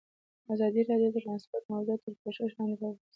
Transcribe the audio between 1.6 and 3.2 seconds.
موضوع تر پوښښ لاندې راوستې.